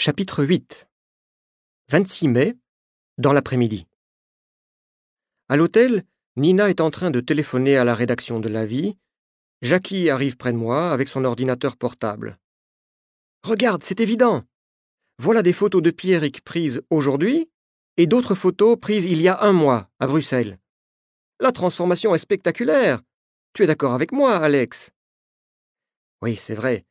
Chapitre 0.00 0.44
8 0.44 0.88
26 1.90 2.28
mai, 2.28 2.56
dans 3.18 3.32
l'après-midi. 3.32 3.88
À 5.48 5.56
l'hôtel, 5.56 6.04
Nina 6.36 6.70
est 6.70 6.80
en 6.80 6.92
train 6.92 7.10
de 7.10 7.18
téléphoner 7.18 7.76
à 7.76 7.82
la 7.82 7.96
rédaction 7.96 8.38
de 8.38 8.48
La 8.48 8.64
Vie. 8.64 8.96
Jackie 9.60 10.08
arrive 10.08 10.36
près 10.36 10.52
de 10.52 10.56
moi 10.56 10.92
avec 10.92 11.08
son 11.08 11.24
ordinateur 11.24 11.76
portable. 11.76 12.38
Regarde, 13.42 13.82
c'est 13.82 13.98
évident. 13.98 14.44
Voilà 15.18 15.42
des 15.42 15.52
photos 15.52 15.82
de 15.82 15.90
Pierrick 15.90 16.44
prises 16.44 16.80
aujourd'hui 16.90 17.50
et 17.96 18.06
d'autres 18.06 18.36
photos 18.36 18.78
prises 18.78 19.04
il 19.04 19.20
y 19.20 19.26
a 19.26 19.42
un 19.42 19.52
mois 19.52 19.90
à 19.98 20.06
Bruxelles. 20.06 20.60
La 21.40 21.50
transformation 21.50 22.14
est 22.14 22.18
spectaculaire. 22.18 23.02
Tu 23.52 23.64
es 23.64 23.66
d'accord 23.66 23.94
avec 23.94 24.12
moi, 24.12 24.36
Alex? 24.36 24.92
Oui, 26.22 26.36
c'est 26.36 26.54
vrai. 26.54 26.84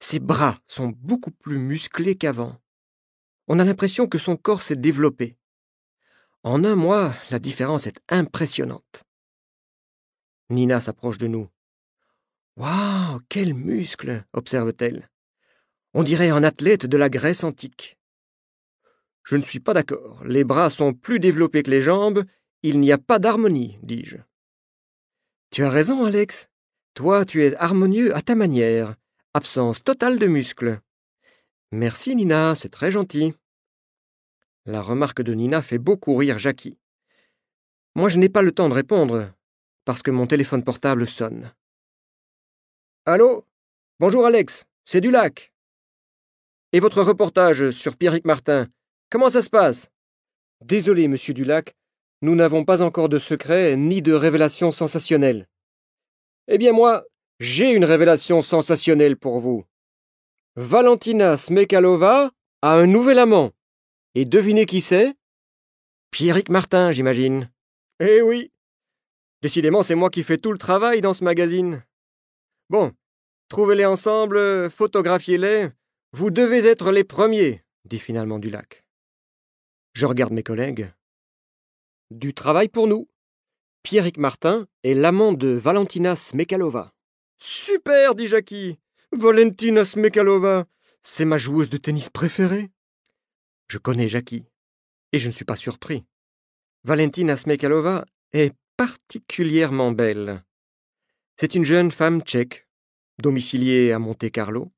Ses 0.00 0.18
bras 0.18 0.58
sont 0.66 0.88
beaucoup 0.96 1.30
plus 1.30 1.58
musclés 1.58 2.16
qu'avant. 2.16 2.58
On 3.48 3.58
a 3.58 3.64
l'impression 3.64 4.06
que 4.06 4.18
son 4.18 4.36
corps 4.36 4.62
s'est 4.62 4.76
développé. 4.76 5.36
En 6.42 6.64
un 6.64 6.74
mois, 6.74 7.12
la 7.30 7.38
différence 7.38 7.86
est 7.86 8.00
impressionnante. 8.08 9.04
Nina 10.48 10.80
s'approche 10.80 11.18
de 11.18 11.26
nous. 11.26 11.48
Waouh, 12.56 13.20
quels 13.28 13.54
muscles 13.54 14.24
observe-t-elle. 14.32 15.10
On 15.92 16.02
dirait 16.02 16.30
un 16.30 16.44
athlète 16.44 16.86
de 16.86 16.96
la 16.96 17.10
Grèce 17.10 17.44
antique. 17.44 17.98
Je 19.24 19.36
ne 19.36 19.42
suis 19.42 19.60
pas 19.60 19.74
d'accord. 19.74 20.24
Les 20.24 20.44
bras 20.44 20.70
sont 20.70 20.94
plus 20.94 21.20
développés 21.20 21.62
que 21.62 21.70
les 21.70 21.82
jambes. 21.82 22.24
Il 22.62 22.80
n'y 22.80 22.90
a 22.90 22.98
pas 22.98 23.18
d'harmonie, 23.18 23.78
dis-je. 23.82 24.16
Tu 25.50 25.62
as 25.62 25.70
raison, 25.70 26.04
Alex. 26.04 26.48
Toi, 26.94 27.24
tu 27.24 27.44
es 27.44 27.54
harmonieux 27.56 28.14
à 28.16 28.22
ta 28.22 28.34
manière. 28.34 28.96
Absence 29.32 29.84
totale 29.84 30.18
de 30.18 30.26
muscles. 30.26 30.80
Merci, 31.70 32.16
Nina, 32.16 32.56
c'est 32.56 32.68
très 32.68 32.90
gentil. 32.90 33.32
La 34.66 34.82
remarque 34.82 35.22
de 35.22 35.34
Nina 35.34 35.62
fait 35.62 35.78
beaucoup 35.78 36.16
rire 36.16 36.40
Jackie. 36.40 36.76
Moi, 37.94 38.08
je 38.08 38.18
n'ai 38.18 38.28
pas 38.28 38.42
le 38.42 38.50
temps 38.50 38.68
de 38.68 38.74
répondre, 38.74 39.32
parce 39.84 40.02
que 40.02 40.10
mon 40.10 40.26
téléphone 40.26 40.64
portable 40.64 41.06
sonne. 41.06 41.54
Allô? 43.06 43.46
Bonjour, 44.00 44.26
Alex, 44.26 44.66
c'est 44.84 45.00
du 45.00 45.12
lac. 45.12 45.52
Et 46.72 46.80
votre 46.80 47.00
reportage 47.00 47.70
sur 47.70 47.96
Pierrick 47.96 48.24
Martin, 48.24 48.66
comment 49.10 49.28
ça 49.28 49.42
se 49.42 49.50
passe? 49.50 49.92
Désolé, 50.60 51.06
monsieur 51.06 51.34
Dulac, 51.34 51.76
nous 52.20 52.34
n'avons 52.34 52.64
pas 52.64 52.82
encore 52.82 53.08
de 53.08 53.20
secret 53.20 53.76
ni 53.76 54.02
de 54.02 54.12
révélations 54.12 54.72
sensationnelles. 54.72 55.46
Eh 56.48 56.58
bien, 56.58 56.72
moi, 56.72 57.04
j'ai 57.40 57.72
une 57.72 57.86
révélation 57.86 58.42
sensationnelle 58.42 59.16
pour 59.16 59.40
vous. 59.40 59.64
Valentina 60.56 61.38
Smekalova 61.38 62.32
a 62.60 62.72
un 62.74 62.86
nouvel 62.86 63.18
amant. 63.18 63.52
Et 64.14 64.26
devinez 64.26 64.66
qui 64.66 64.82
c'est? 64.82 65.14
Pierrick 66.10 66.50
Martin, 66.50 66.92
j'imagine. 66.92 67.50
Eh 67.98 68.20
oui. 68.20 68.52
Décidément, 69.42 69.82
c'est 69.82 69.94
moi 69.94 70.10
qui 70.10 70.22
fais 70.22 70.36
tout 70.36 70.52
le 70.52 70.58
travail 70.58 71.00
dans 71.00 71.14
ce 71.14 71.24
magazine. 71.24 71.82
Bon, 72.68 72.92
trouvez-les 73.48 73.86
ensemble, 73.86 74.70
photographiez-les. 74.70 75.70
Vous 76.12 76.30
devez 76.30 76.66
être 76.66 76.92
les 76.92 77.04
premiers, 77.04 77.64
dit 77.86 77.98
finalement 77.98 78.38
Dulac. 78.38 78.84
Je 79.94 80.04
regarde 80.04 80.32
mes 80.32 80.42
collègues. 80.42 80.92
Du 82.10 82.34
travail 82.34 82.68
pour 82.68 82.86
nous. 82.86 83.08
Pierrick 83.82 84.18
Martin 84.18 84.66
est 84.82 84.92
l'amant 84.92 85.32
de 85.32 85.48
Valentina 85.48 86.16
Smekalova. 86.16 86.92
Super, 87.42 88.14
dit 88.14 88.26
Jackie. 88.26 88.78
Valentina 89.12 89.86
Smekalova, 89.86 90.66
c'est 91.00 91.24
ma 91.24 91.38
joueuse 91.38 91.70
de 91.70 91.78
tennis 91.78 92.10
préférée. 92.10 92.70
Je 93.66 93.78
connais 93.78 94.08
Jackie, 94.08 94.44
et 95.12 95.18
je 95.18 95.26
ne 95.26 95.32
suis 95.32 95.46
pas 95.46 95.56
surpris. 95.56 96.04
Valentina 96.84 97.38
Smekalova 97.38 98.04
est 98.34 98.52
particulièrement 98.76 99.90
belle. 99.90 100.44
C'est 101.36 101.54
une 101.54 101.64
jeune 101.64 101.90
femme 101.90 102.20
tchèque, 102.20 102.68
domiciliée 103.22 103.90
à 103.92 103.98
Monte-Carlo. 103.98 104.70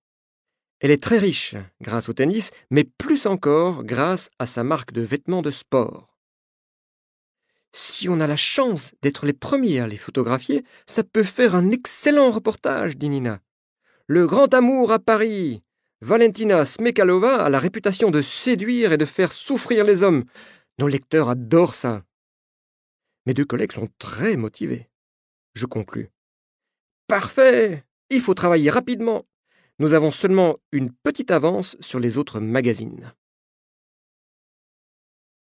Elle 0.79 0.93
est 0.93 1.03
très 1.03 1.19
riche 1.19 1.57
grâce 1.81 2.09
au 2.09 2.13
tennis, 2.13 2.53
mais 2.71 2.85
plus 2.85 3.27
encore 3.27 3.83
grâce 3.83 4.31
à 4.39 4.47
sa 4.47 4.63
marque 4.63 4.93
de 4.93 5.03
vêtements 5.03 5.43
de 5.43 5.51
sport. 5.51 6.12
Si 7.75 8.09
on 8.09 8.21
a 8.21 8.27
la 8.27 8.37
chance 8.37 8.93
d'être 9.01 9.25
les 9.25 9.33
premiers 9.33 9.81
à 9.81 9.87
les 9.87 9.97
photographier, 9.97 10.65
ça 10.87 11.03
peut 11.03 11.23
faire 11.23 11.55
un 11.55 11.71
excellent 11.71 12.31
reportage, 12.31 12.97
dit 12.97 13.09
Nina. 13.09 13.41
Le 14.07 14.27
grand 14.27 14.53
amour 14.53 14.93
à 14.93 14.99
Paris. 14.99 15.63
Valentina 16.03 16.67
Smekalova 16.67 17.43
a 17.45 17.49
la 17.49 17.59
réputation 17.59 18.11
de 18.11 18.21
séduire 18.21 18.93
et 18.93 18.99
de 18.99 19.05
faire 19.05 19.33
souffrir 19.33 19.85
les 19.85 20.03
hommes. 20.03 20.25
Nos 20.79 20.89
lecteurs 20.89 21.31
adorent 21.31 21.75
ça. 21.75 22.03
Mes 23.25 23.35
deux 23.35 23.45
collègues 23.45 23.73
sont 23.73 23.89
très 23.99 24.37
motivés. 24.37 24.91
Je 25.55 25.67
conclus. 25.67 26.11
Parfait. 27.07 27.85
Il 28.11 28.21
faut 28.21 28.35
travailler 28.35 28.69
rapidement. 28.69 29.25
Nous 29.79 29.95
avons 29.95 30.11
seulement 30.11 30.59
une 30.73 30.93
petite 30.93 31.31
avance 31.31 31.77
sur 31.81 32.01
les 32.01 32.19
autres 32.19 32.41
magazines. 32.41 33.15